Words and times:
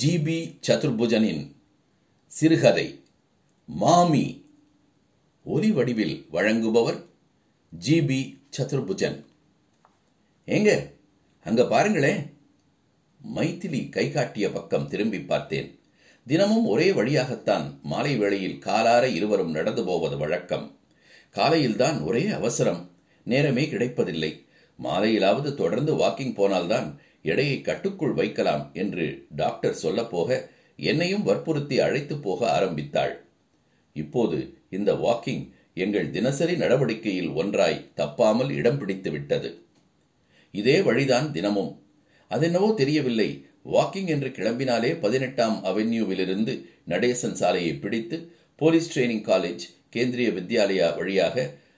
GB 0.00 0.58
சதுர்புஜனின் 0.66 1.52
சிறுகதை 2.26 3.04
மாமி 3.66 4.44
ஒலி 5.44 5.70
வடிவில் 5.70 6.26
வழங்குபவர் 6.32 7.04
ஜிபி 7.86 8.38
சதுர்புஜன். 8.56 9.24
ஏங்க 10.46 10.90
அங்க 11.44 11.66
பாருங்களேன் 11.66 12.36
மைத்திலி 13.34 13.88
கை 13.88 14.10
காட்டிய 14.10 14.50
பக்கம் 14.50 14.88
திரும்பி 14.88 15.20
பார்த்தேன். 15.20 15.78
தினமும் 16.26 16.66
ஒரே 16.66 16.92
வழியாகத்தான் 16.92 17.78
மாலை 17.82 18.16
வேளையில் 18.16 18.58
காலார 18.58 19.14
இருவரும் 19.14 19.50
நடந்து 19.50 19.84
போவது 19.84 20.16
வழக்கம். 20.16 20.78
காலையில்தான் 21.30 22.00
ஒரே 22.00 22.26
அவசரம். 22.26 22.90
நேரமே 23.24 23.68
கிடைப்பதில்லை. 23.68 24.46
மாலையிலாவது 24.82 25.54
தொடர்ந்து 25.54 25.94
வாக்கிங் 25.94 26.34
போனால்தான் 26.34 27.00
எடையை 27.24 27.56
கட்டுக்குள் 27.60 28.14
வைக்கலாம் 28.14 28.64
என்று 28.72 29.06
டாக்டர் 29.36 29.76
சொல்லப்போக 29.82 30.30
என்னையும் 30.78 31.22
வற்புறுத்தி 31.22 31.76
அழைத்து 31.80 32.14
போக 32.18 32.40
ஆரம்பித்தாள். 32.50 33.14
இப்போது 33.96 34.38
இந்த 34.68 34.90
வாக்கிங் 35.04 35.44
எங்கள் 35.74 36.08
தினசரி 36.10 36.54
நடவடிக்கையில் 36.56 37.30
ஒன்றாய் 37.32 37.84
தப்பாமல் 37.96 38.50
இடம் 38.50 38.78
பிடித்து 38.78 39.10
விட்டது. 39.10 39.50
இதே 40.54 40.76
வழிதான் 40.82 41.28
தினமும். 41.32 41.72
அதென்னவோ 42.30 42.68
தெரியவில்லை. 42.74 43.30
வாக்கிங் 43.72 44.08
என்று 44.08 44.28
கிளம்பினாலே 44.28 44.90
பதினெட்டாம் 45.00 45.56
அவென்யூவிலிருந்து 45.64 46.54
நடேசன் 46.88 47.36
சாலையை 47.40 47.74
பிடித்து 47.78 48.16
police 48.58 48.90
training 48.92 49.26
college 49.26 49.64
Kendriya 49.94 50.28
Vidyalaya 50.30 50.88
வழியாக 50.96 51.36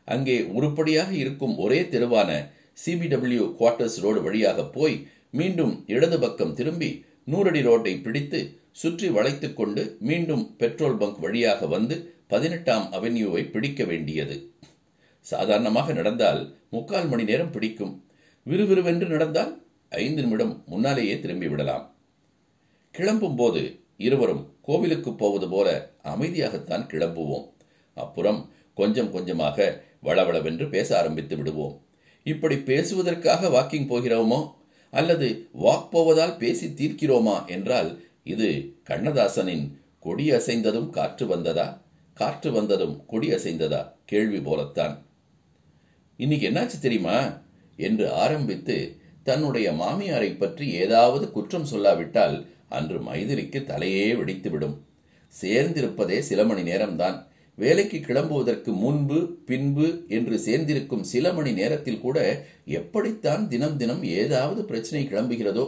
அங்கே 0.09 0.37
உருப்படியாக 0.57 1.11
இருக்கும் 1.15 1.55
ஒரே 1.59 1.81
தெருவான 1.89 2.31
சிபிடபிள்யூ 2.79 3.45
குவார்ட்டர்ஸ் 3.59 3.99
ரோடு 4.01 4.21
வழியாக 4.23 4.65
போய் 4.77 4.97
மீண்டும் 5.35 5.85
இடது 5.87 6.19
பக்கம் 6.19 6.55
திரும்பி 6.55 7.05
நூறடி 7.27 7.63
ரோட்டை 7.63 7.99
பிடித்து 7.99 8.61
சுற்றி 8.73 9.09
வளைத்துக் 9.09 9.57
கொண்டு 9.57 9.97
மீண்டும் 10.01 10.57
பெட்ரோல் 10.57 10.97
பங்க் 10.97 11.19
வழியாக 11.19 11.67
வந்து 11.67 12.15
பதினெட்டாம் 12.27 12.93
அவென்யூவை 12.93 13.51
பிடிக்க 13.51 13.85
வேண்டியது. 13.85 14.51
சாதாரணமாக 15.21 15.93
நடந்தால் 15.93 16.57
முக்கால் 16.71 17.09
மணி 17.09 17.25
நேரம் 17.25 17.51
பிடிக்கும். 17.51 18.05
விறுவிறுவென்று 18.45 19.07
நடந்தால் 19.07 19.63
ஐந்து 19.91 20.23
நிமிடம் 20.23 20.63
முன்னாலேயே 20.67 21.21
திரும்பி 21.21 21.49
விடலாம். 21.49 21.95
கிளம்பும் 22.91 23.37
போது 23.37 23.81
இருவரும் 23.97 24.55
கோவிலுக்கு 24.63 25.15
போவது 25.15 25.49
போல 25.49 25.91
அமைதியாகத்தான் 26.05 26.87
கிளம்புவோம். 26.87 27.49
அப்புறம் 27.95 28.51
கொஞ்சம் 28.75 29.11
கொஞ்சமாக 29.11 29.83
வளவளவென்று 30.03 30.69
பேச 30.69 30.99
ஆரம்பித்து 30.99 31.37
விடுவோம். 31.37 31.81
இப்படி 32.25 32.59
பேசுவதற்காக 32.59 33.49
வாக்கிங் 33.49 33.91
போகிறோமோ? 33.93 34.63
அல்லது 34.95 35.49
வாக் 35.63 35.91
போவதால் 35.91 36.37
பேசி 36.37 36.67
தீர்க்கிறோமா 36.67 37.37
என்றால் 37.47 37.91
இது 38.25 38.49
கண்ணதாசனின் 38.91 39.65
கொடி 40.01 40.27
அசைந்ததும் 40.33 40.91
காற்று 40.91 41.27
வந்ததா? 41.27 41.67
காற்று 42.15 42.51
வந்ததும் 42.53 43.07
கொடி 43.07 43.29
அசைந்ததா? 43.31 43.81
கேள்வி 44.05 44.41
போலத்தான். 44.41 44.95
இன்னைக்கு 46.17 46.47
என்னாச்சு 46.51 46.79
தெரியுமா? 46.81 47.17
என்று 47.77 48.07
ஆரம்பித்து 48.25 48.77
தன்னுடைய 49.23 49.73
மாமியாரை 49.73 50.39
பற்றி 50.39 50.67
ஏதாவது 50.85 51.31
குற்றம் 51.31 51.71
சொல்லாவிட்டால் 51.73 52.37
அன்று 52.69 52.99
மைதிலிக்கு 52.99 53.61
தலையே 53.71 54.07
வெடித்துவிடும். 54.21 54.77
சேர்ந்திருப்பதே 55.35 56.19
சில 56.19 56.45
மணி 56.45 56.63
நேரம்தான். 56.63 57.17
வேலைக்கு 57.59 57.99
கிளம்புவதற்கு 57.99 58.71
முன்பு 58.85 59.19
பின்பு 59.49 59.87
என்று 60.17 60.37
சேர்ந்திருக்கும் 60.39 61.05
சில 61.13 61.33
மணி 61.33 61.51
நேரத்தில் 61.53 62.01
கூட 62.01 62.19
எப்படித்தான் 62.79 63.43
தினம் 63.49 63.77
தினம் 63.77 64.03
ஏதாவது 64.21 64.61
பிரச்சனை 64.65 65.03
கிளம்புகிறதோ 65.11 65.67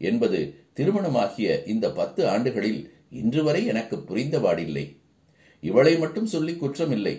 என்பது 0.00 0.38
திருமணமாகிய 0.78 1.48
இந்த 1.66 1.86
பத்து 1.92 2.22
ஆண்டுகளில் 2.28 2.80
இன்று 3.20 3.42
வரை 3.42 3.62
எனக்கு 3.66 3.96
புரிந்தபாடில்லை. 4.08 4.84
இவளை 5.62 5.94
மட்டும் 5.98 6.28
சொல்லி 6.34 6.52
குற்றமில்லை. 6.52 7.14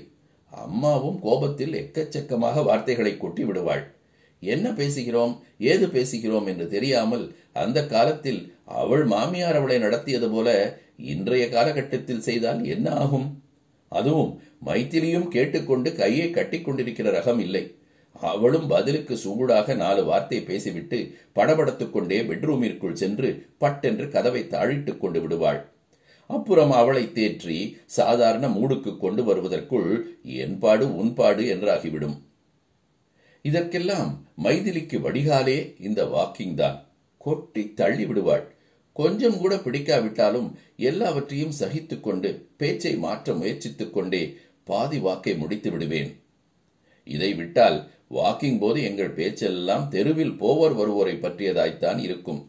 அம்மாவும் 0.53 1.17
கோபத்தில் 1.19 1.73
எக்கச்சக்கமாக 1.73 2.63
வார்த்தைகளை 2.63 3.13
கொட்டி 3.17 3.43
விடுவாள் 3.45 3.83
என்ன 4.41 4.67
பேசுகிறோம்? 4.71 5.33
ஏது 5.71 5.85
பேசுகிறோம் 5.87 6.47
என்று 6.47 6.65
தெரியாமல் 6.67 7.25
அந்த 7.63 7.79
காலத்தில் 7.85 8.41
அவள் 8.81 9.03
மாமியார் 9.05 9.57
அவளை 9.59 9.77
நடத்தியது 9.79 10.29
போல 10.29 10.49
இன்றைய 11.13 11.45
காலகட்டத்தில் 11.49 12.25
செய்தால் 12.27 12.61
என்ன 12.75 12.89
ஆகும்? 13.03 13.27
அதுவும் 13.89 14.41
மைத்திரியும் 14.65 15.27
கேட்டுக்கொண்டு 15.27 15.95
கையை 15.95 16.29
கட்டிக்கொண்டிருக்கிற 16.29 17.07
ரகம் 17.17 17.39
இல்லை. 17.39 17.75
அவளும் 18.13 18.67
பதிலுக்கு 18.67 19.17
சூடாக 19.17 19.73
நாலு 19.73 20.05
வார்த்தை 20.05 20.41
பேசிவிட்டு 20.41 21.15
படபடத்துக் 21.35 21.89
கொண்டே 21.89 22.21
பெட்ரூமிற்குள் 22.21 22.93
சென்று 22.93 23.47
பட்டென்று 23.57 24.09
கதவை 24.09 24.43
தாழிட்டுக் 24.43 24.97
கொண்டு 24.97 25.21
விடுவாள். 25.21 25.69
அப்புறம் 26.27 26.71
அவளை 26.71 27.03
தேற்றி 27.13 27.75
சாதாரண 27.85 28.47
மூடுக்கு 28.47 28.97
கொண்டு 28.97 29.23
வருவதற்குள் 29.23 30.17
என்பாடு 30.23 30.95
உன்பாடு 30.95 31.43
என்றாகிவிடும். 31.55 32.17
இதற்கெல்லாம் 33.41 34.09
மைதிலிக்கு 34.43 34.97
வடிகாலே 34.99 35.75
இந்த 35.79 36.03
வாக்கிங் 36.05 36.53
தான். 36.53 36.77
கொட்டி 37.17 37.73
தள்ளி 37.73 38.05
விடுவாள் 38.05 38.43
கொஞ்சம் 38.99 39.37
கூட 39.37 39.55
பிடிக்காவிட்டாலும் 39.55 40.47
எல்லாவற்றையும் 40.89 41.57
சகித்துக்கொண்டு 41.59 42.29
பேச்சை 42.57 42.97
மாற்ற 42.97 43.33
முயற்சித்துக் 43.33 43.93
கொண்டே 43.93 44.23
பாதி 44.63 44.97
வாக்கை 44.99 45.33
முடித்து 45.35 45.71
விடுவேன். 45.71 46.09
இதை 47.07 47.33
விட்டால் 47.33 47.77
வாக்கிங் 48.13 48.59
போது 48.59 48.79
எங்கள் 48.83 49.11
பேச்செல்லாம் 49.11 49.85
தெருவில் 49.89 50.35
போவர் 50.37 50.75
வருவோரை 50.75 51.15
பற்றியதாய்த்தான் 51.17 51.99
இருக்கும். 51.99 52.41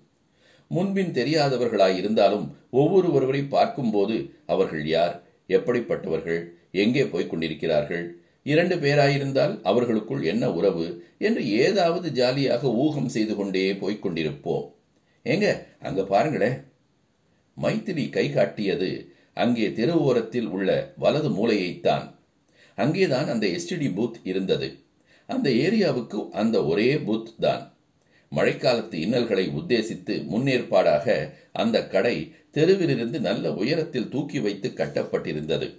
முன்பின் 0.69 1.12
தெரியாதவர்களாய் 1.12 1.97
இருந்தாலும் 1.97 2.56
ஒவ்வொருவரை 2.72 3.49
பார்க்கும்போது 3.49 4.16
அவர்கள் 4.47 4.84
யார் 4.87 5.15
எப்படிப்பட்டவர்கள் 5.49 6.41
எங்கே 6.72 7.05
போய்க் 7.06 7.31
கொண்டிருக்கிறார்கள் 7.31 8.05
இரண்டு 8.47 8.77
பேராயிருந்தால் 8.77 9.55
அவர்களுக்குள் 9.62 10.22
என்ன 10.22 10.44
உறவு 10.53 10.87
என்று 11.19 11.43
ஏதாவது 11.65 12.12
ஜாலியாக 12.12 12.69
ஊகம் 12.84 13.09
செய்து 13.09 13.37
கொண்டே 13.37 13.65
போய்க் 13.77 14.05
கொண்டிருப்போம். 14.06 14.66
ஏங்க 15.25 15.67
அங்க 15.81 16.03
பாருங்களே. 16.03 16.65
மைத்திரி 17.63 18.11
கை 18.11 18.31
காட்டியது 18.31 19.13
அங்கே 19.35 19.73
தெரு 19.73 20.01
ஓரத்தில் 20.01 20.47
உள்ள 20.47 20.93
வலது 20.97 21.31
மூலையைத்தான். 21.31 22.15
அங்கேதான் 22.77 23.29
அந்த 23.29 23.47
எஸ்டிடி 23.47 23.95
பூத் 23.95 24.15
இருந்தது. 24.23 24.79
அந்த 25.27 25.51
ஏரியாவுக்கு 25.51 26.29
அந்த 26.31 26.65
ஒரே 26.65 26.95
பூத் 26.95 27.35
தான். 27.41 27.75
மழைக்காலத்து 28.37 28.95
இன்னல்களை 28.95 29.49
உத்தேசித்து 29.49 30.27
முன்னேற்பாடாக 30.27 31.35
அந்த 31.53 31.87
கடை 31.87 32.35
தெருவிலிருந்து 32.53 33.21
நல்ல 33.21 33.55
உயரத்தில் 33.55 34.09
தூக்கி 34.09 34.41
வைத்து 34.41 34.69
கட்டப்பட்டிருந்தது. 34.69 35.79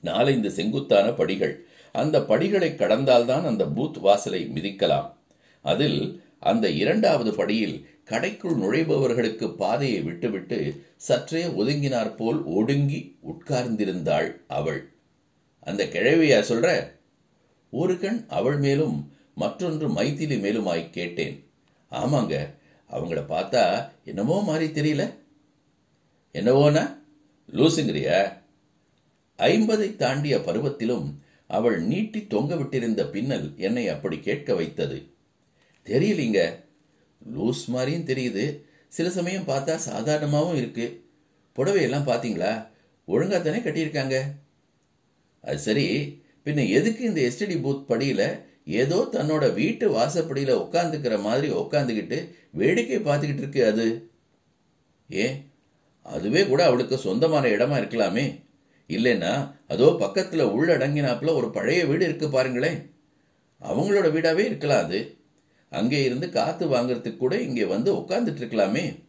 நாலைந்து 0.00 0.50
செங்குத்தான 0.50 1.10
படிகள். 1.10 1.66
அந்த 1.92 2.24
படிகளை 2.24 2.70
கடந்தால்தான் 2.70 3.44
அந்த 3.44 3.64
பூத் 3.64 3.98
வாசலை 3.98 4.50
மிதிக்கலாம். 4.54 5.16
அதில் 5.62 6.22
அந்த 6.40 6.70
இரண்டாவது 6.70 7.34
படியில் 7.34 7.86
கடைக்குள் 8.08 8.56
நுழைபவர்களுக்கு 8.56 9.56
பாதையை 9.56 10.00
விட்டுவிட்டு 10.00 10.84
சற்றே 10.96 11.44
ஒதுங்கினார் 11.44 12.16
போல் 12.16 12.44
ஒடுங்கி 12.44 13.18
உட்கார்ந்திருந்தாள் 13.28 14.40
அவள். 14.48 14.88
அந்த 15.60 15.84
கிழவியா 15.84 16.38
சொல்ற 16.40 16.90
ஒரு 17.70 17.98
கண் 17.98 18.24
அவள் 18.28 18.58
மேலும் 18.58 19.12
மற்றொன்று 19.34 19.88
மைத்திலி 19.88 20.36
மேலுமாய் 20.38 20.90
கேட்டேன். 20.90 21.50
ஆமாங்க 21.90 22.54
அவங்கள 22.90 23.20
பார்த்தா 23.28 23.88
என்னவோ 24.04 24.42
மாதிரி 24.42 24.68
தெரியல. 24.80 25.14
என்னவோனா 26.32 26.96
லூசுங்கிறிய? 27.52 28.32
ஐம்பதை 29.38 29.96
தாண்டிய 29.96 30.36
பருவத்திலும் 30.38 31.14
அவள் 31.46 31.82
நீட்டி 31.82 32.26
தொங்க 32.26 32.54
விட்டிருந்த 32.54 33.10
பின்னல் 33.10 33.52
என்னை 33.56 33.88
அப்படி 33.88 34.20
கேட்க 34.20 34.54
வைத்தது. 34.54 35.06
தெரியலீங்க 35.86 36.66
லூஸ் 37.36 37.66
மாதிரியும் 37.66 38.04
தெரியுது. 38.04 38.62
சில 38.88 39.10
சமயம் 39.10 39.46
பார்த்தா 39.46 39.78
சாதாரணமாகவும் 39.88 40.54
இருக்கு. 40.54 41.04
புடவையெல்லாம் 41.56 42.08
பார்த்தீங்களா? 42.08 42.68
ஒழுங்காக 43.06 43.50
தானே 43.50 43.58
கட்டியிருக்காங்க. 43.58 44.22
அது 45.40 45.58
சரி. 45.58 45.86
பின்ன 46.44 46.68
எதுக்கு 46.68 47.04
இந்த 47.04 47.20
எஸ்டிடி 47.20 47.62
பூத் 47.62 47.86
படியில் 47.86 48.46
ஏதோ 48.64 49.08
தன்னோட 49.12 49.54
வீட்டு 49.54 49.90
வாசப்படியில் 49.90 50.56
உட்காந்துக்கிற 50.56 51.20
மாதிரி 51.20 51.52
உட்காந்துக்கிட்டு 51.52 52.34
வேடிக்கை 52.50 52.98
பார்த்துக்கிட்டு 52.98 53.36
இருக்கு 53.36 53.66
அது? 53.66 54.10
ஏன் 55.08 55.50
அதுவே 56.02 56.46
கூட 56.46 56.64
அவளுக்கு 56.64 56.98
சொந்தமான 56.98 57.48
இடமா 57.48 57.80
இருக்கலாமே. 57.80 58.40
இல்லைன்னா 58.88 59.54
அதோ 59.68 59.96
பக்கத்தில் 59.98 60.44
உள்ளடங்கினாப்புல 60.44 61.34
ஒரு 61.34 61.50
பழைய 61.50 61.86
வீடு 61.86 62.04
இருக்கு 62.04 62.30
பாருங்களேன். 62.30 62.94
அவங்களோட 63.62 64.06
வீடாவே 64.10 64.38
இருக்கலாம் 64.38 64.84
அது. 64.84 65.17
அங்கே 65.68 66.04
இருந்து 66.04 66.30
காத்து 66.30 66.66
வாங்குறதுக்கு 66.68 67.16
கூட 67.16 67.40
இங்கே 67.40 67.64
வந்து 67.64 67.94
உட்காந்துட்டு 67.94 68.42
இருக்கலாமே. 68.42 69.02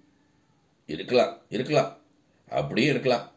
இருக்கலாம் 0.86 1.42
இருக்கலாம். 1.50 1.98
அப்படியே 2.48 2.88
இருக்கலாம். 2.88 3.32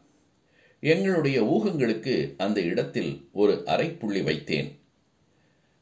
எங்களுடைய 0.79 1.41
ஊகங்களுக்கு 1.43 2.33
அந்த 2.37 2.61
இடத்தில் 2.61 3.29
ஒரு 3.31 3.63
அரைப்புள்ளி 3.65 4.23
வைத்தேன். 4.23 4.79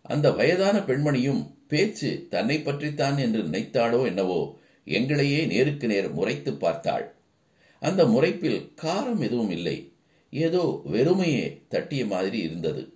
அந்த 0.02 0.32
வயதான 0.32 0.80
பெண்மணியும் 0.80 1.42
பேச்சு 1.68 2.28
தன்னை 2.30 2.60
பற்றித்தான் 2.60 3.18
என்று 3.18 3.42
நினைத்தாளோ 3.44 4.06
என்னவோ 4.06 4.60
எங்களையே 4.86 5.46
நேருக்கு 5.46 5.88
நேர் 5.88 6.10
முறைத்து 6.12 6.54
பார்த்தாள். 6.54 7.16
அந்த 7.80 8.06
முறைப்பில் 8.06 8.72
காரம் 8.82 9.20
எதுவும் 9.20 9.50
இல்லை. 9.50 9.94
ஏதோ 10.30 10.82
வெறுமையே 10.86 11.62
தட்டிய 11.68 12.06
மாதிரி 12.06 12.38
இருந்தது. 12.38 12.94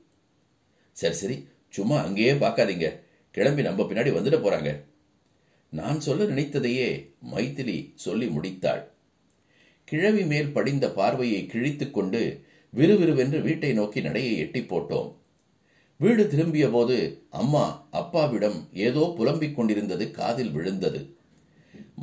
சரி 0.91 1.13
சரி 1.13 1.47
சும்மா 1.69 1.97
அங்கேயே 1.99 2.33
பார்க்காதீங்க. 2.33 3.03
கிளம்பி 3.35 3.61
நம்ம 3.61 3.83
பின்னாடி 3.83 4.11
வந்துட 4.17 4.37
போறாங்க. 4.37 4.83
நான் 5.69 5.99
சொல்ல 5.99 6.23
நினைத்ததையே 6.23 6.89
மைத்திலி 7.33 7.91
சொல்லி 7.95 8.27
முடித்தாள். 8.27 8.83
கிழவி 9.85 10.25
மேல் 10.25 10.51
படிந்த 10.51 10.91
பார்வையை 10.91 11.45
கிழித்துக் 11.45 11.93
கொண்டு 11.93 12.43
விறுவிறுவென்று 12.73 13.41
வீட்டை 13.41 13.73
நோக்கி 13.73 14.01
நடையை 14.01 14.37
எட்டி 14.37 14.59
போட்டோம். 14.59 15.15
வீடு 15.97 16.27
திரும்பிய 16.27 16.69
போது 16.69 17.23
அம்மா 17.29 17.87
அப்பாவிடம் 17.91 18.69
ஏதோ 18.73 19.13
புலம்பிக் 19.17 19.55
கொண்டிருந்தது 19.55 20.11
காதில் 20.11 20.51
விழுந்தது. 20.51 21.15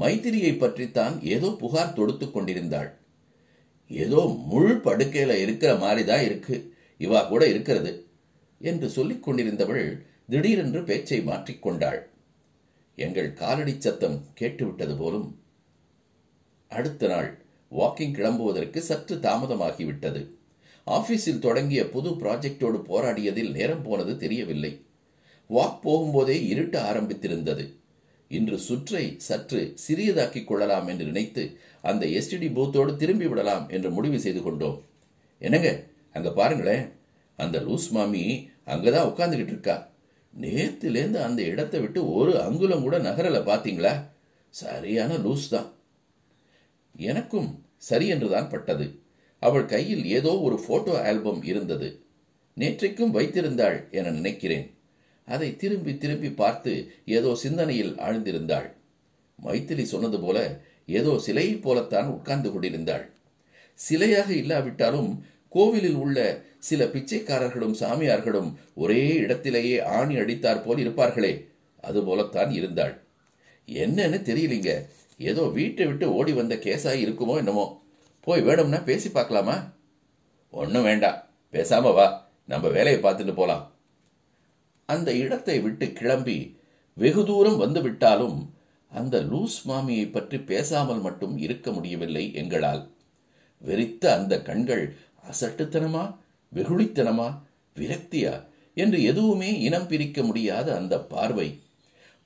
மைத்திரியை 0.01 0.59
பற்றித்தான் 0.59 1.23
ஏதோ 1.23 1.57
புகார் 1.59 1.93
தொடுத்துக் 1.93 2.33
கொண்டிருந்தாள். 2.33 2.99
ஏதோ 3.89 4.43
முள் 4.47 4.81
படுக்கையில 4.81 5.33
இருக்கிற 5.33 5.75
மாதிரிதான் 5.75 6.25
இருக்கு. 6.25 6.75
இவா 6.99 7.29
கூட 7.29 7.47
இருக்கிறது 7.47 8.07
என்று 8.59 8.89
சொல்லிக் 8.89 9.29
கொண்டிருந்தவள் 9.29 10.11
திடீரென்று 10.33 10.85
பேச்சை 10.85 11.21
மாற்றிக்கொண்டாள் 11.21 11.99
எங்கள் 12.97 13.33
காலடி 13.33 13.77
சத்தம் 13.79 14.25
கேட்டுவிட்டது 14.41 14.97
போலும் 14.97 15.39
அடுத்த 16.69 17.07
நாள் 17.07 17.45
வாக்கிங் 17.71 18.15
கிளம்புவதற்கு 18.15 18.79
சற்று 18.79 19.17
தாமதமாகிவிட்டது. 19.17 20.27
ஆபீஸில் 20.87 21.39
தொடங்கிய 21.39 21.89
புது 21.89 22.11
ப்ராஜெக்டோடு 22.11 22.79
போராடியதில் 22.89 23.51
நேரம் 23.51 23.83
போனது 23.83 24.17
தெரியவில்லை. 24.17 24.85
வாக் 25.51 25.79
போகும்போதே 25.85 26.47
இருட்ட 26.47 26.93
ஆரம்பித்திருந்தது. 26.93 27.73
இன்று 28.29 28.59
சுற்றை 28.59 29.15
சற்று 29.19 29.75
சிறியதாக்கிக் 29.89 30.45
கொள்ளலாம் 30.45 30.87
என்று 30.87 31.05
நினைத்து 31.05 31.59
அந்த 31.83 32.07
எஸ்டிடி 32.07 32.53
பூத்தோடு 32.55 32.97
திரும்பி 32.97 33.27
விடலாம் 33.27 33.69
என்று 33.69 33.91
முடிவு 33.91 34.21
செய்து 34.21 34.43
கொண்டோம். 34.43 34.85
என்னங்க 35.39 35.85
அங்க 36.13 36.33
பாருங்களேன். 36.33 36.93
அந்த 37.37 37.59
லூஸ் 37.61 37.91
மாமி 37.91 38.51
அங்கதான் 38.67 39.11
உட்கார்ந்துகிட்டு 39.13 39.55
இருக்கா. 39.57 39.91
நேத்துலேருந்து 40.41 41.21
அந்த 41.23 41.43
இடத்தை 41.43 41.81
விட்டு 41.81 42.13
ஒரு 42.13 42.41
அங்குலம் 42.41 42.83
கூட 42.83 42.99
நகரல 42.99 43.39
பாத்தீங்களா? 43.41 44.05
சரியான 44.49 45.17
லூஸ் 45.17 45.49
தான். 45.49 45.73
எனக்கும் 46.97 47.65
சரி 47.77 48.09
என்றுதான் 48.09 48.49
பட்டது. 48.49 49.01
அவள் 49.39 49.67
கையில் 49.67 50.05
ஏதோ 50.05 50.39
ஒரு 50.39 50.61
போட்டோ 50.67 51.03
ஆல்பம் 51.03 51.43
இருந்தது. 51.43 52.05
நேற்றைக்கும் 52.55 53.15
வைத்திருந்தாள் 53.15 53.91
என 53.91 54.11
நினைக்கிறேன். 54.11 54.67
அதை 55.25 55.57
திரும்பி 55.57 55.99
திரும்பி 55.99 56.31
பார்த்து 56.31 56.93
ஏதோ 57.05 57.35
சிந்தனையில் 57.35 57.95
ஆழ்ந்திருந்தாள். 57.97 58.69
மைத்திலி 59.45 59.83
சொன்னது 59.83 60.21
போல 60.21 60.39
ஏதோ 60.87 61.19
சிலையைப் 61.27 61.63
போலத்தான் 61.63 62.07
உட்கார்ந்து 62.07 62.53
கொண்டிருந்தாள். 62.53 63.11
சிலையாக 63.91 64.31
இல்லாவிட்டாலும் 64.31 65.25
கோவிலில் 65.53 65.95
உள்ள 65.95 66.19
சில 66.59 66.85
பிச்சைக்காரர்களும் 66.85 67.79
சாமியார்களும் 67.81 68.51
ஒரே 68.75 69.03
இடத்திலேயே 69.15 69.77
ஆணி 69.97 70.15
அடித்தார் 70.17 70.65
போல் 70.65 70.83
இருப்பார்களே 70.83 71.33
அதுபோலத்தான் 71.83 72.51
இருந்தாள். 72.51 72.95
என்னன்னு 73.69 74.19
தெரியலீங்க. 74.29 74.71
ஏதோ 75.19 75.43
வீட்டை 75.43 75.87
விட்டு 75.87 76.15
ஓடி 76.15 76.33
வந்த 76.33 76.55
கேஸா 76.55 76.93
இருக்குமோ 77.05 77.35
என்னமோ. 77.37 77.83
போய் 78.21 78.43
வேணும்னா 78.43 78.79
பேசி 78.79 79.09
பார்க்கலாமா? 79.11 79.57
ஒன்றும் 80.53 80.83
வேண்டாம். 80.83 81.19
பேசாம 81.53 81.95
வா. 81.95 82.07
நம்ம 82.47 82.69
வேலையை 82.69 83.01
பார்த்துட்டு 83.03 83.35
போலாம். 83.35 83.65
அந்த 84.89 85.11
இடத்தை 85.15 85.61
விட்டு 85.61 85.93
கிளம்பி 85.93 86.39
வெகு 86.97 87.25
தூரம் 87.25 87.57
வந்து 87.57 87.81
விட்டாலும் 87.83 88.39
அந்த 88.93 89.19
லூஸ் 89.23 89.59
மாமியை 89.69 90.07
பற்றி 90.13 90.39
பேசாமல் 90.41 91.01
மட்டும் 91.01 91.39
இருக்க 91.39 91.73
முடியவில்லை 91.73 92.25
எங்களால். 92.35 92.83
வெறித்த 93.65 94.05
அந்த 94.07 94.35
கண்கள் 94.43 94.85
அசட்டுத்தனமா 95.25 96.05
வெகுளித்தனமா 96.53 97.43
விரக்தியா 97.77 98.45
என்று 98.75 99.03
எதுவுமே 99.03 99.61
இனம் 99.61 99.87
பிரிக்க 99.87 100.23
முடியாத 100.23 100.77
அந்த 100.77 101.01
பார்வை. 101.01 101.61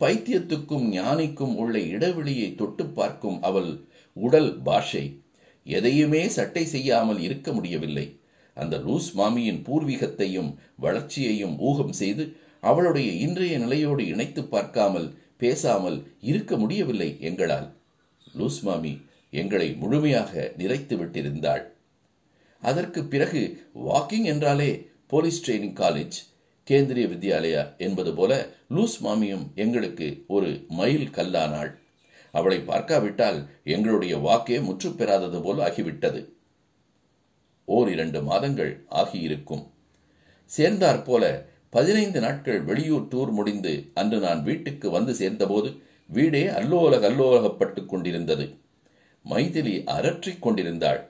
பைத்தியத்துக்கும் 0.00 0.86
ஞானிக்கும் 0.92 1.54
உள்ள 1.54 1.78
இடைவெளியை 1.78 2.54
தொட்டு 2.54 2.86
பார்க்கும் 2.86 3.42
அவள் 3.42 3.70
உடல் 4.12 4.62
பாஷை. 4.62 5.20
எதையுமே 5.64 6.28
சட்டை 6.28 6.64
செய்யாமல் 6.64 7.20
இருக்க 7.20 7.52
முடியவில்லை. 7.52 8.20
அந்த 8.54 8.76
லூஸ் 8.78 9.12
மாமியின் 9.12 9.62
பூர்வீகத்தையும் 9.66 10.50
வளர்ச்சியையும் 10.76 11.58
ஊகம் 11.58 11.92
செய்து 11.92 12.36
அவளுடைய 12.60 13.12
இன்றைய 13.12 13.58
நிலையோடு 13.58 14.06
இணைத்து 14.06 14.44
பார்க்காமல் 14.44 15.08
பேசாமல் 15.36 15.98
இருக்க 16.20 16.56
முடியவில்லை 16.56 17.16
எங்களால். 17.20 17.68
லூஸ் 18.34 18.60
மாமி 18.62 18.92
எங்களை 19.30 19.74
முழுமையாக 19.74 20.52
நிறைத்து 20.58 20.94
விட்டிருந்தாள் 20.96 21.64
அதற்கு 22.70 23.00
பிறகு 23.04 23.42
வாக்கிங் 23.88 24.26
என்றாலே 24.32 24.70
police 25.06 25.42
training 25.44 25.76
college 25.82 26.16
Kendriya 26.70 27.06
Vidyalaya 27.12 27.62
என்பது 27.78 28.12
போல 28.14 28.32
லூஸ் 28.70 28.96
மாமியும் 29.02 29.44
எங்களுக்கு 29.54 30.06
ஒரு 30.26 30.48
மயில் 30.68 31.08
கல்லானாள். 31.08 31.70
அவளை 32.34 32.58
பார்க்காவிட்டால் 32.60 33.38
எங்களுடைய 33.64 34.14
வாக்கே 34.18 34.56
முற்று 34.62 34.88
பெறாதது 34.90 35.38
போல் 35.42 35.60
ஆகிவிட்டது. 35.66 36.20
ஓர் 37.68 37.88
இரண்டு 37.90 38.20
மாதங்கள் 38.22 38.72
ஆகியிருக்கும். 39.00 39.64
சேர்ந்தாற் 40.50 41.04
போல 41.04 41.24
பதினைந்து 41.70 42.20
நாட்கள் 42.20 42.60
வெளியூர் 42.62 43.08
டூர் 43.12 43.30
முடிந்து 43.30 43.72
அன்று 43.94 44.18
நான் 44.18 44.42
வீட்டுக்கு 44.42 44.90
வந்து 44.90 45.14
சேர்ந்தபோது 45.14 45.70
வீடே 46.08 46.42
அல்லோல 46.58 46.94
கல்லோலகப்பட்டு 47.04 47.82
கொண்டிருந்தது. 47.86 48.46
மைதிலி 49.30 49.76
அரற்றிக் 49.86 50.42
கொண்டிருந்தாள். 50.42 51.00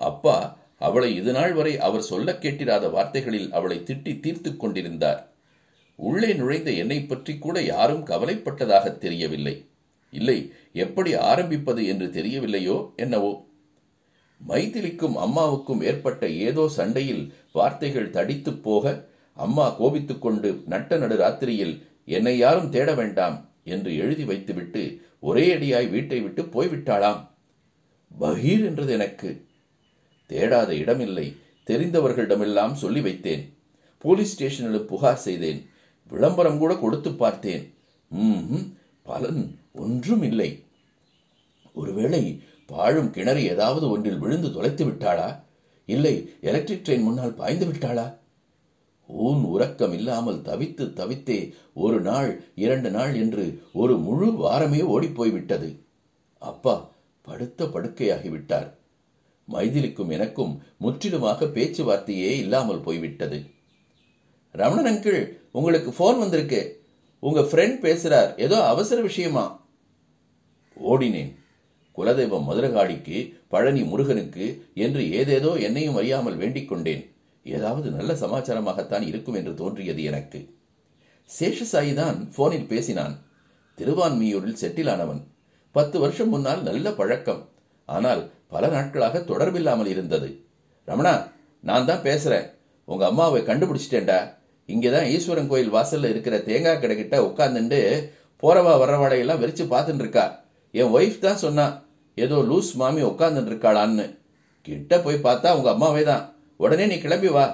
அப்பா 0.00 0.36
அவளை 0.82 1.10
இதுநாள் 1.16 1.52
வரை 1.52 1.74
அவர் 1.78 2.02
சொல்ல 2.02 2.32
கேட்டிராத 2.32 2.90
வார்த்தைகளில் 2.90 3.48
அவளை 3.52 3.76
திட்டி 3.78 4.12
தீர்த்துக் 4.20 4.60
கொண்டிருந்தார். 4.60 5.20
உள்ளே 5.98 6.30
நுழைந்த 6.34 6.70
என்னை 6.82 6.98
பற்றி 7.02 7.32
கூட 7.38 7.56
யாரும் 7.62 8.06
கவலைப்பட்டதாக 8.06 8.98
தெரியவில்லை. 8.98 9.54
இல்லை 10.12 10.38
எப்படி 10.72 11.10
ஆரம்பிப்பது 11.30 11.82
என்று 11.86 12.06
தெரியவில்லையோ 12.06 12.76
என்னவோ? 12.96 13.32
மைதிலிக்கும் 14.40 15.16
அம்மாவுக்கும் 15.16 15.82
ஏற்பட்ட 15.82 16.28
ஏதோ 16.46 16.64
சண்டையில் 16.68 17.24
வார்த்தைகள் 17.52 18.10
தடித்துப் 18.10 18.62
போக 18.62 18.84
அம்மா 19.36 19.66
கோபித்துக் 19.70 20.22
கொண்டு 20.22 20.50
நட்ட 20.66 20.96
நடு 20.96 21.16
ராத்திரியில் 21.16 21.74
என்னை 22.06 22.34
யாரும் 22.38 22.70
தேட 22.70 22.90
வேண்டாம் 22.94 23.36
என்று 23.64 23.90
எழுதி 23.96 24.24
வைத்துவிட்டு 24.24 24.82
ஒரே 25.20 25.46
அடியாய் 25.54 25.88
வீட்டை 25.90 26.18
விட்டு 26.20 26.42
போய்விட்டாளாம். 26.42 27.20
பகீர் 28.20 28.64
என்றது 28.64 28.92
எனக்கு. 28.92 29.30
தேடாத 30.32 30.70
இடமில்லை. 30.82 31.26
தெரிந்தவர்களிடமெல்லாம் 31.66 32.74
சொல்லி 32.82 33.00
வைத்தேன். 33.00 33.44
போலீஸ் 34.04 34.32
ஸ்டேஷனில் 34.34 34.88
புகார் 34.90 35.24
செய்தேன். 35.26 35.60
விளம்பரம் 36.10 36.60
கூட 36.62 36.72
கொடுத்து 36.76 37.10
பார்த்தேன். 37.22 37.64
ம்ஹும், 38.10 38.66
பலன் 39.08 39.42
ஒன்றும் 39.82 40.24
இல்லை 40.30 40.50
ஒருவேளை 41.80 42.22
பாழும் 42.72 43.08
கிணறு 43.14 43.40
ஏதாவது 43.52 43.84
ஒன்றில் 43.90 44.20
விழுந்து 44.22 44.48
தொலைத்து 44.56 44.84
விட்டாளா? 44.86 45.28
இல்லை 45.88 46.12
எலக்ட்ரிக் 46.48 46.84
ட்ரெயின் 46.86 47.06
முன்னால் 47.06 47.38
பாய்ந்து 47.40 47.66
விட்டாளா? 47.68 48.04
ஊன் 49.08 49.42
உறக்கம் 49.52 49.94
இல்லாமல் 49.98 50.38
தவித்து 50.48 50.84
தவித்தே 50.98 51.38
ஒரு 51.84 51.98
நாள் 52.08 52.30
இரண்டு 52.64 52.90
நாள் 52.90 53.14
என்று 53.22 53.44
ஒரு 53.72 53.94
முழு 54.06 54.28
வாரமே 54.42 54.80
ஓடிப்போய் 54.94 55.32
விட்டது 55.36 55.70
அப்பா 56.42 56.74
படுத்த 57.26 57.64
படுக்கையாகிவிட்டார். 57.74 58.68
மைதிலிக்கும் 59.52 60.10
எனக்கும் 60.10 60.52
முற்றிலுமாக 60.78 61.46
பேச்சுவார்த்தையே 61.56 62.30
இல்லாமல் 62.36 62.80
போய்விட்டது. 62.80 63.38
ரமணன் 64.54 64.88
அங்கிள் 64.90 65.20
உங்களுக்கு 65.50 65.90
ஃபோன் 65.90 66.18
வந்திருக்கு. 66.18 66.60
உங்க 67.22 67.40
ஃப்ரெண்ட் 67.40 67.78
பேசுறார். 67.86 68.30
ஏதோ 68.38 68.58
அவசர 68.64 69.00
விஷயமா? 69.00 69.44
ஓடினேன். 70.76 71.32
குலதெய்வம் 71.98 72.46
மதுரகாடிக்கு 72.48 73.18
பழனி 73.48 73.82
முருகனுக்கு 73.82 74.46
என்று 74.74 75.02
ஏதேதோ 75.10 75.50
என்னையும் 75.56 75.96
அறியாமல் 75.96 76.36
வேண்டிக் 76.36 76.68
கொண்டேன். 76.68 77.02
ஏதாவது 77.46 77.88
நல்ல 77.90 78.12
சமாச்சாரமாகத்தான் 78.12 79.04
இருக்கும் 79.06 79.34
என்று 79.34 79.54
தோன்றியது 79.54 80.02
எனக்கு. 80.02 80.40
சேஷசாயி 81.40 81.94
தான் 81.94 82.18
போனில் 82.36 82.66
பேசினான். 82.66 83.14
திருவான்மியூரில் 83.78 84.60
செட்டிலானவன். 84.62 85.22
பத்து 85.74 85.96
வருஷம் 85.98 86.28
முன்னால் 86.28 86.62
நல்ல 86.62 86.86
பழக்கம். 86.92 87.42
ஆனால் 87.88 88.22
பல 88.52 88.68
நாட்களாக 88.68 89.18
தொடர்பில்லாமல் 89.30 89.90
இருந்தது. 89.94 90.28
ரமணா 90.88 91.12
நான் 91.68 91.88
தான் 91.88 92.04
பேசுறேன். 92.08 92.46
உங்க 92.88 93.04
அம்மாவை 93.06 93.40
கண்டுபிடிச்சிட்டேன்டா. 93.42 94.18
இங்கதான் 94.68 95.06
ஈஸ்வரன் 95.14 95.50
கோயில் 95.52 95.74
வாசல்ல 95.74 96.10
இருக்கிற 96.14 96.34
தேங்காய் 96.48 96.80
கடை 96.80 96.96
கிட்ட 96.96 97.16
உட்கார்ந்துட்டு 97.22 97.80
போறவா 98.42 98.72
வர்றவாடை 98.82 99.18
எல்லாம் 99.18 99.40
வெறிச்சு 99.42 99.64
பார்த்துட்டு 99.72 100.02
இருக்கா 100.04 100.24
என் 100.70 100.92
ஒய்ஃப் 100.96 101.24
தான் 101.26 101.42
சொன்னா 101.44 101.66
ஏதோ 102.14 102.36
லூஸ் 102.50 102.70
மாமி 102.74 103.02
உட்காந்துட்டு 103.02 103.50
இருக்காளான்னு 103.52 104.06
கிட்ட 104.66 104.98
போய் 105.04 105.24
பார்த்தா 105.26 105.48
உங்க 105.56 105.68
அம்மாவே 105.70 106.02
தான். 106.02 106.24
உடனே 106.56 106.84
நீ 106.86 106.96
கிளம்பி 106.98 107.28
வா. 107.28 107.44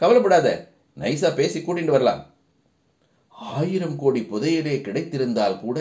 கவலைப்படாத. 0.00 0.48
நைஸா 0.96 1.28
பேசி 1.34 1.58
கூட்டிட்டு 1.60 1.94
வரலாம். 1.96 2.22
ஆயிரம் 3.54 3.96
கோடி 3.96 4.20
புதையலே 4.32 4.74
கிடைத்திருந்தால் 4.86 5.60
கூட 5.60 5.78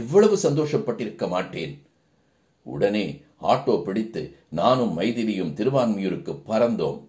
இவ்வளவு 0.00 0.36
சந்தோஷப்பட்டிருக்க 0.42 1.26
மாட்டேன். 1.28 1.72
உடனே 2.62 3.22
ஆட்டோ 3.42 3.82
பிடித்து 3.82 4.36
நானும் 4.48 4.98
மைதிலியும் 4.98 5.54
திருவான்மியூருக்கு 5.54 6.42
பறந்தோம். 6.46 7.08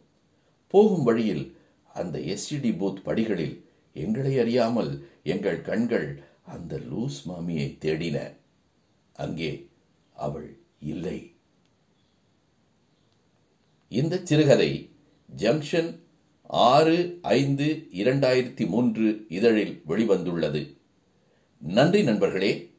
போகும் 0.67 1.03
வழியில் 1.03 1.57
அந்த 1.93 2.19
எஸ்டிடி 2.19 2.77
பூத் 2.77 3.03
படிகளில் 3.03 3.69
எங்களை 3.93 4.39
அறியாமல் 4.39 5.09
எங்கள் 5.23 5.61
கண்கள் 5.61 6.23
அந்த 6.41 6.79
லூஸ் 6.79 7.27
மாமியை 7.27 7.77
தேடின. 7.79 8.35
அங்கே 9.13 9.69
அவள் 10.13 10.57
இல்லை. 10.79 11.33
இந்த 13.89 14.19
சிறுகதை 14.23 14.89
ஜங்ஷன் 15.37 15.99
ஆறு 16.41 17.19
ஐந்து 17.21 17.87
இரண்டாயிரத்தி 17.91 18.67
மூன்று 18.67 19.25
இதழில் 19.29 19.83
வெளிவந்துள்ளது. 19.87 20.77
நன்றி 21.57 22.03
நண்பர்களே. 22.03 22.72